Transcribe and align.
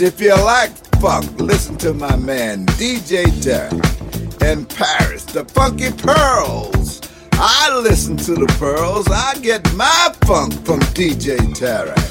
If 0.00 0.20
you 0.20 0.34
like 0.34 0.72
funk, 1.00 1.40
listen 1.40 1.76
to 1.78 1.94
my 1.94 2.16
man 2.16 2.66
DJ 2.66 3.26
Tarek 3.26 4.42
in 4.42 4.66
Paris, 4.66 5.24
the 5.24 5.44
Funky 5.44 5.92
Pearls. 5.92 7.00
I 7.34 7.80
listen 7.80 8.16
to 8.16 8.34
the 8.34 8.46
Pearls. 8.58 9.06
I 9.08 9.34
get 9.40 9.72
my 9.74 10.12
funk 10.26 10.52
from 10.66 10.80
DJ 10.94 11.36
Tarek. 11.54 12.03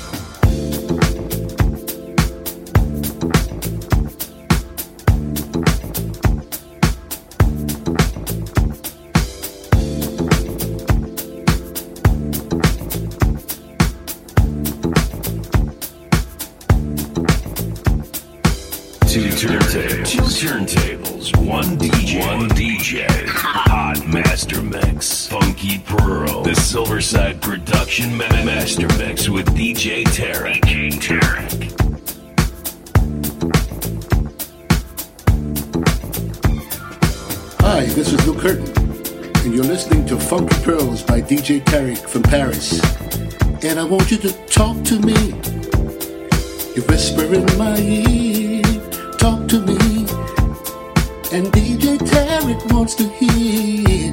Want 43.97 44.09
you 44.09 44.17
to 44.17 44.31
talk 44.47 44.83
to 44.83 44.99
me. 44.99 45.13
You 46.75 46.81
whisper 46.89 47.31
in 47.31 47.45
my 47.59 47.77
ear, 47.77 48.63
talk 49.19 49.47
to 49.49 49.59
me. 49.61 49.77
And 51.31 51.45
DJ 51.53 51.99
Tarek 51.99 52.73
wants 52.73 52.95
to 52.95 53.07
hear, 53.09 54.11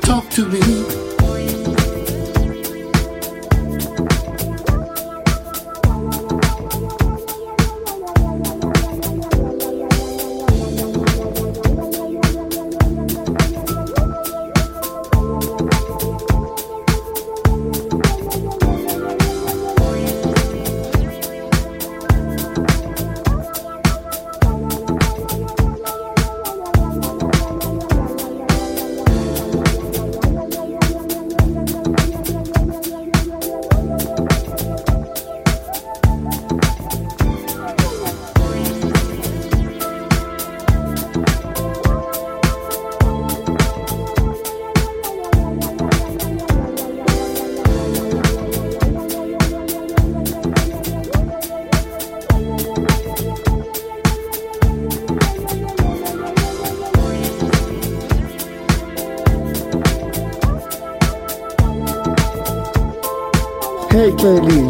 talk 0.00 0.28
to 0.30 0.46
me. 0.46 1.13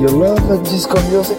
You 0.04 0.10
love 0.10 0.48
that 0.48 0.62
disco 0.65 1.00
music? 1.09 1.38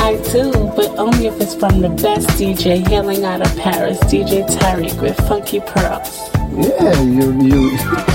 I 0.00 0.16
do, 0.30 0.52
but 0.76 0.98
only 0.98 1.26
if 1.26 1.40
it's 1.40 1.54
from 1.54 1.80
the 1.80 1.88
best 1.88 2.28
DJ 2.38 2.86
hailing 2.86 3.24
out 3.24 3.40
of 3.40 3.56
Paris, 3.56 3.98
DJ 4.00 4.46
Tarek 4.46 5.00
with 5.00 5.16
Funky 5.26 5.60
Pearls. 5.60 6.28
Yeah, 6.52 7.00
you 7.00 7.32
you. 7.40 8.07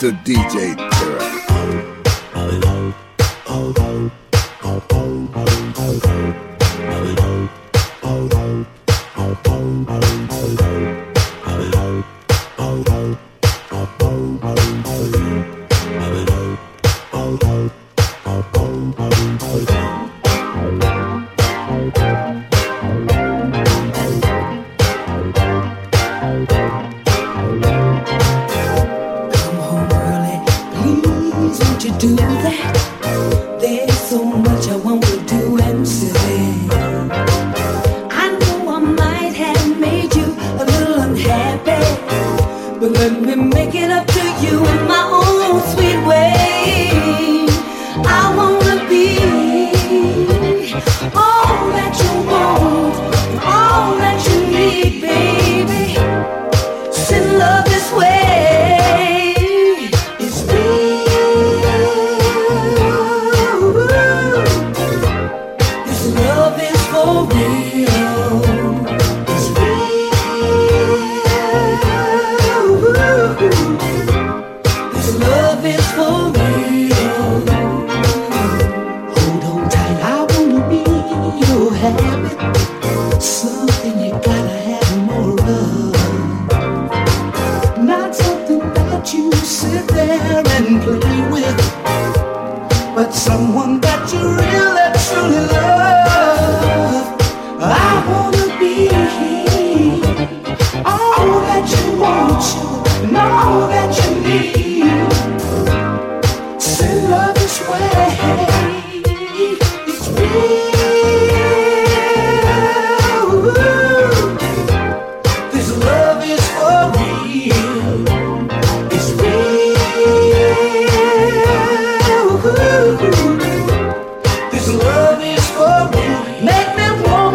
to 0.00 0.12
DJ 0.24 0.89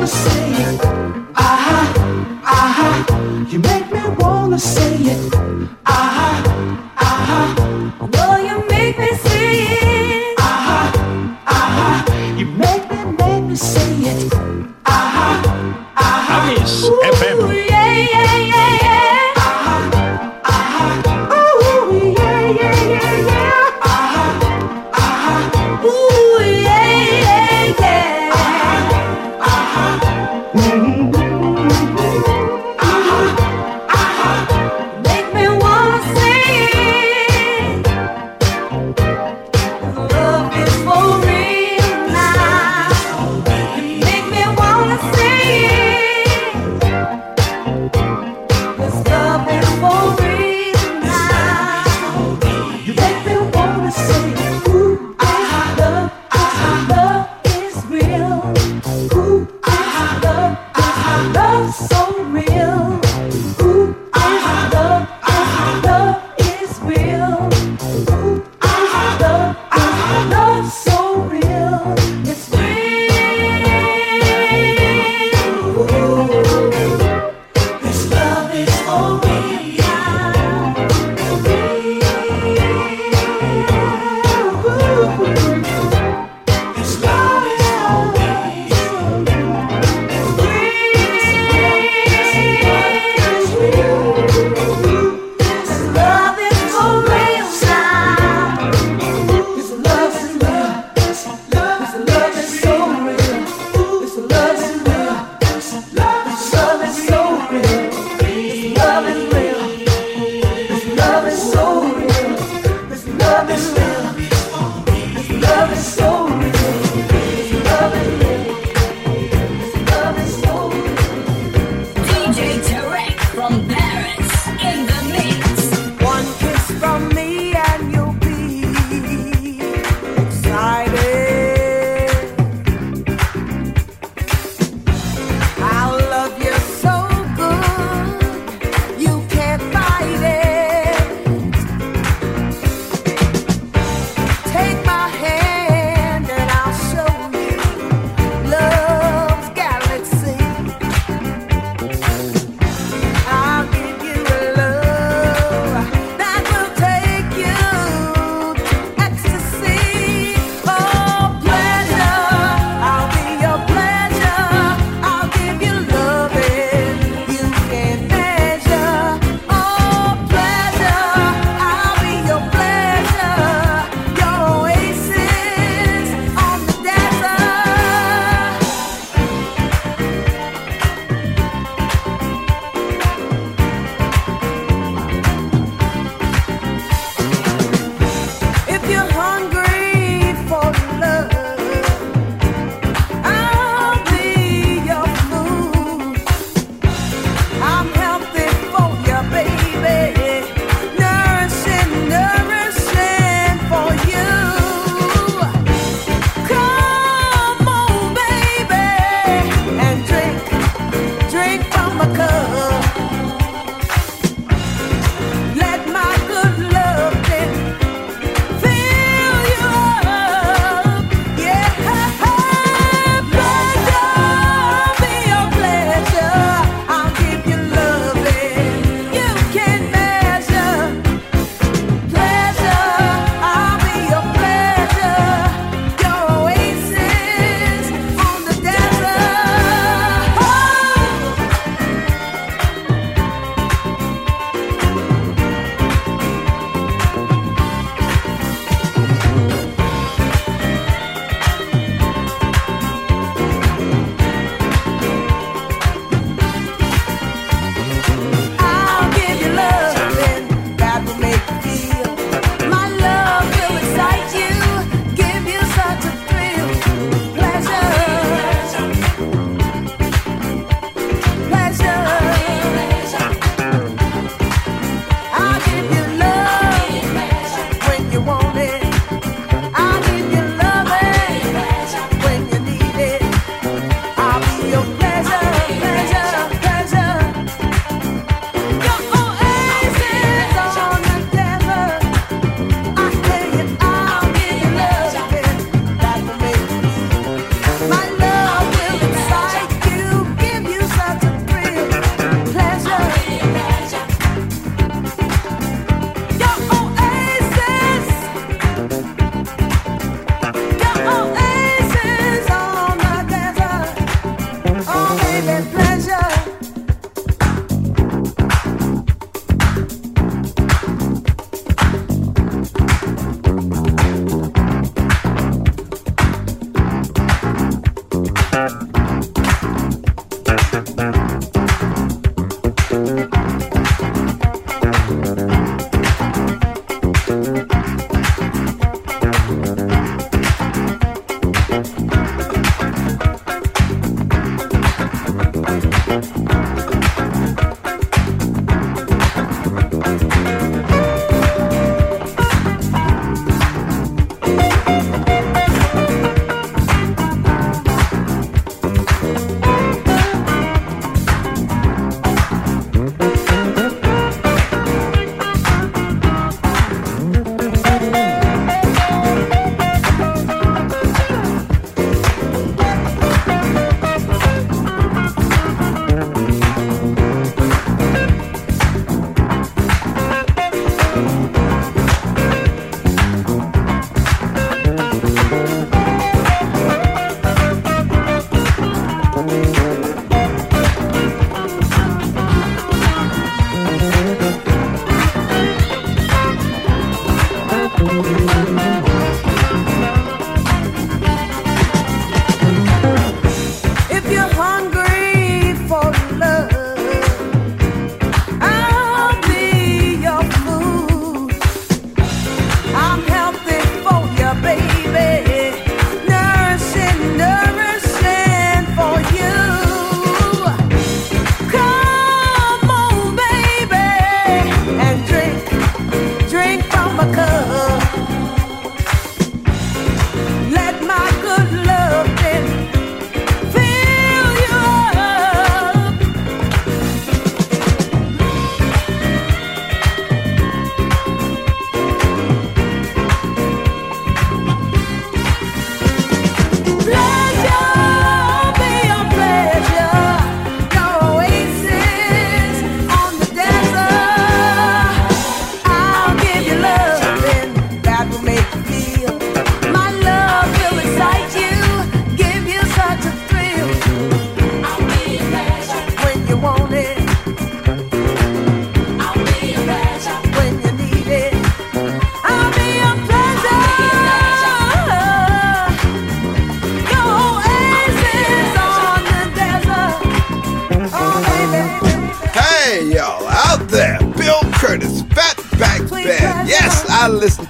say 0.07 0.51
it. 0.51 0.81
Aha, 1.35 2.41
aha, 2.45 3.47
you 3.49 3.59
make 3.59 3.91
me 3.91 4.01
wanna 4.19 4.59
say 4.59 4.95
it. 4.97 5.44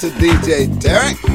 to 0.06 0.12
DJ 0.20 0.68
Tarek. 0.80 1.35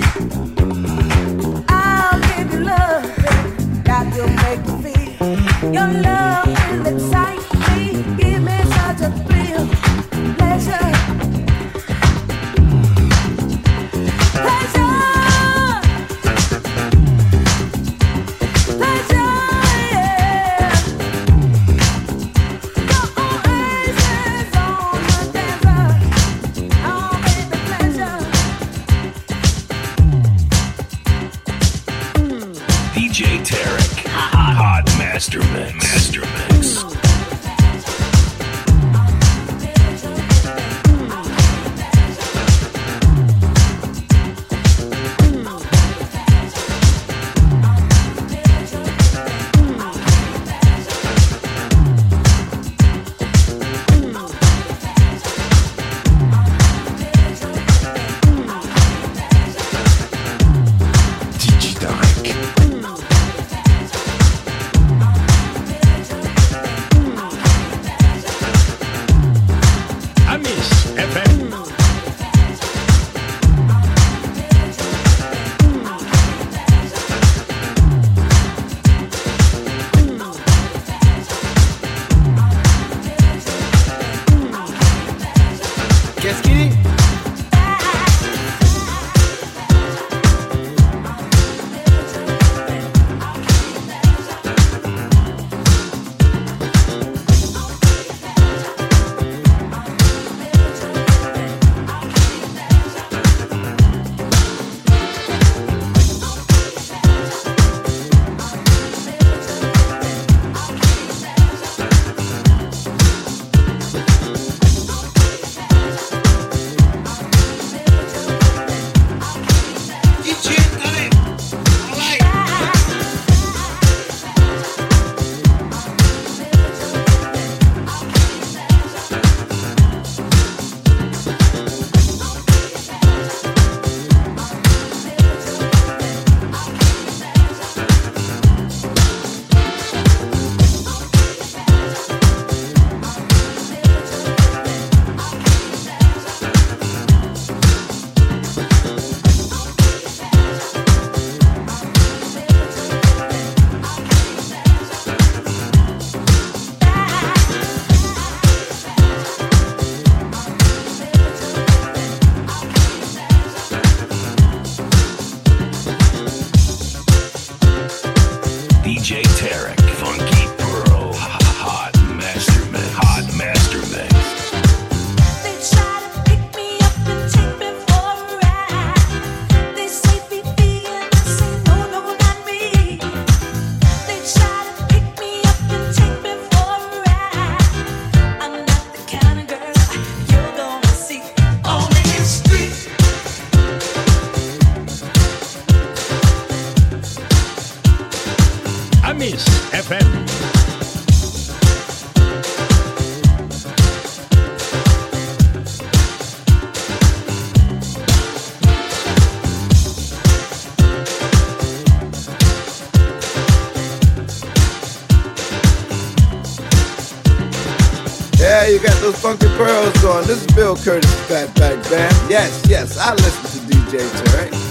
on. 219.81 220.27
This 220.27 220.45
is 220.45 220.55
Bill 220.55 220.77
Curtis, 220.77 221.11
Fatback 221.27 221.83
Band. 221.91 222.31
Yes, 222.31 222.63
yes, 222.69 222.99
I 222.99 223.15
listen 223.15 223.61
to 223.61 223.75
DJ 223.75 224.01
Tarek. 224.11 224.70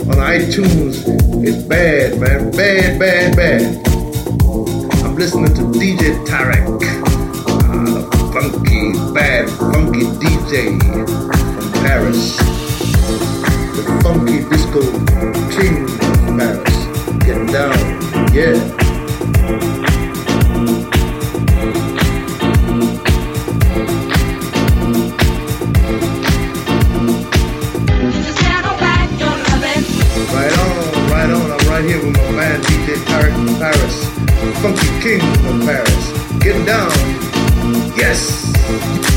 on 0.00 0.16
iTunes 0.16 1.06
is 1.44 1.62
bad, 1.64 2.20
man. 2.20 2.50
Bad, 2.50 2.98
bad, 2.98 3.36
bad. 3.36 3.86
I'm 5.04 5.14
listening 5.16 5.54
to 5.54 5.62
DJ 5.78 6.24
Tarek, 6.26 6.80
uh, 7.46 8.32
funky, 8.32 8.92
bad, 9.12 9.48
funky 9.50 10.04
DJ 10.20 10.78
from 10.80 11.72
Paris. 11.82 12.36
The 13.76 14.00
funky 14.02 14.38
disco 14.48 14.82
king 15.50 15.86
from 15.88 16.38
Paris. 16.38 16.76
Get 17.24 17.52
down, 17.52 18.34
yeah. 18.34 18.85
funky 34.62 34.88
king 35.00 35.20
from 35.42 35.60
Paris. 35.60 36.12
Get 36.40 36.64
down. 36.66 36.90
Yes. 37.96 39.15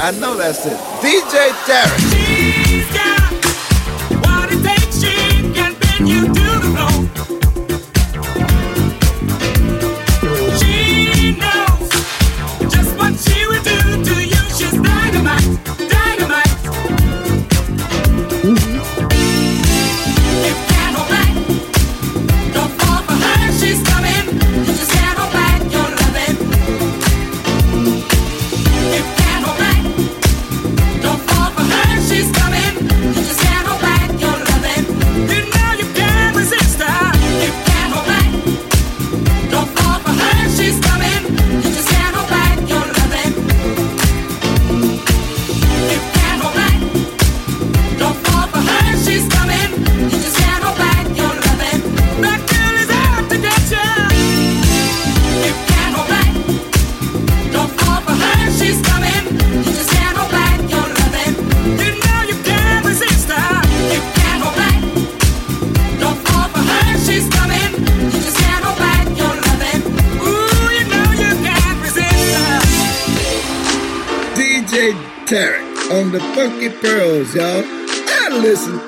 I 0.00 0.12
know 0.12 0.36
that's 0.36 0.64
it. 0.64 0.78
DJ 1.02 1.50
Tarek. 1.66 2.17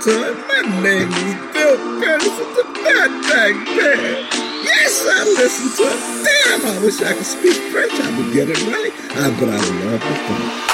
time. 0.01 0.37
My 0.49 0.83
name 0.83 1.13
is 1.13 1.53
Bill 1.53 1.77
Curtis 2.01 2.39
with 2.39 2.57
the 2.57 2.65
Bad 2.85 3.11
Bag 3.29 3.55
Band. 3.77 4.29
Yes, 4.65 5.05
I 5.07 5.25
listen 5.37 5.77
to 5.77 5.91
it. 5.93 6.25
Damn, 6.25 6.67
I 6.67 6.85
wish 6.85 7.03
I 7.03 7.13
could 7.13 7.27
speak 7.27 7.57
French. 7.71 7.93
I 7.93 8.17
would 8.17 8.33
get 8.33 8.49
it 8.49 8.63
right. 8.67 8.93
I, 9.17 9.31
but 9.39 9.49
I 9.51 9.57
love 9.85 10.01
the 10.01 10.15
fun. 10.27 10.70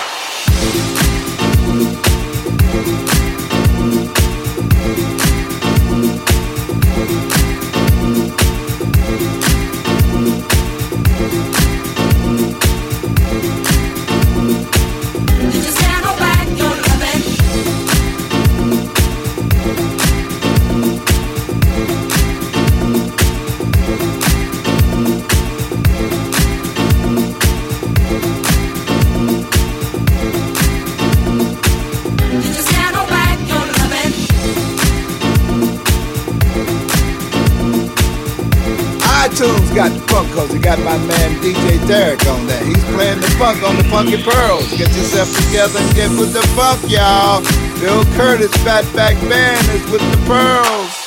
got 40.66 40.80
my 40.80 40.98
man 41.06 41.30
DJ 41.40 41.78
Tarek 41.86 42.26
on 42.26 42.44
that. 42.48 42.60
He's 42.66 42.82
playing 42.90 43.20
the 43.20 43.30
funk 43.38 43.62
on 43.62 43.76
the 43.76 43.84
Funky 43.84 44.20
Pearls. 44.20 44.68
Get 44.70 44.88
yourself 44.98 45.30
together 45.46 45.78
and 45.78 45.94
get 45.94 46.10
with 46.18 46.32
the 46.32 46.42
funk, 46.58 46.82
y'all. 46.90 47.40
Bill 47.78 48.02
Curtis, 48.18 48.50
Fatback 48.66 49.14
Band, 49.30 49.62
is 49.68 49.88
with 49.92 50.02
the 50.02 50.18
Pearls. 50.26 51.05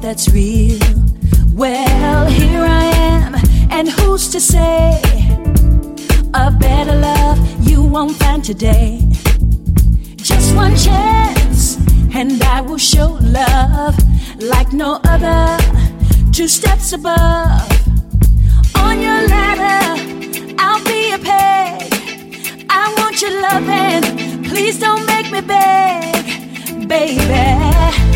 that's 0.00 0.28
real. 0.30 0.78
Well, 1.52 2.26
here 2.26 2.62
I 2.62 2.84
am, 2.84 3.34
and 3.70 3.88
who's 3.88 4.28
to 4.30 4.40
say 4.40 5.00
a 6.32 6.50
better 6.50 6.94
love 6.94 7.38
you 7.68 7.82
won't 7.82 8.16
find 8.16 8.42
today? 8.42 9.00
Just 10.16 10.54
one 10.56 10.74
chance, 10.76 11.76
and 12.14 12.42
I 12.42 12.60
will 12.62 12.78
show 12.78 13.18
love 13.20 13.96
like 14.38 14.72
no 14.72 15.00
other. 15.04 15.58
Two 16.32 16.48
steps 16.48 16.92
above 16.92 17.68
on 18.76 19.00
your 19.02 19.28
ladder, 19.28 20.54
I'll 20.58 20.84
be 20.84 21.12
a 21.12 21.18
peg. 21.18 22.66
I 22.70 22.94
want 22.98 23.20
your 23.20 23.40
loving, 23.42 24.44
please 24.44 24.78
don't 24.78 25.04
make 25.06 25.30
me 25.30 25.40
beg, 25.40 26.88
baby. 26.88 28.09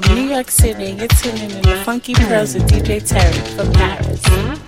from 0.00 0.12
New 0.16 0.28
York 0.28 0.50
City, 0.50 0.90
you're 0.90 1.06
tuning 1.06 1.52
in 1.52 1.62
to 1.62 1.84
Funky 1.84 2.14
Pearls 2.14 2.54
with 2.54 2.64
DJ 2.68 3.00
Tarek 3.00 3.46
from 3.54 3.72
Paris. 3.72 4.63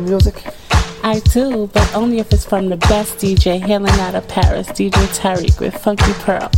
music? 0.00 0.44
I 1.02 1.20
do, 1.32 1.68
but 1.72 1.94
only 1.94 2.18
if 2.18 2.32
it's 2.32 2.44
from 2.44 2.68
the 2.68 2.76
best 2.76 3.16
DJ 3.16 3.60
hailing 3.60 3.92
out 4.00 4.14
of 4.14 4.28
Paris, 4.28 4.68
DJ 4.68 4.90
Tarek 5.18 5.58
with 5.58 5.74
Funky 5.74 6.12
Pearl. 6.14 6.50